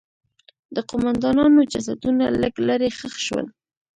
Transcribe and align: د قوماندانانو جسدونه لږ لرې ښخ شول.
د 0.75 0.77
قوماندانانو 0.89 1.69
جسدونه 1.71 2.25
لږ 2.41 2.53
لرې 2.67 2.89
ښخ 2.97 3.15
شول. 3.25 3.47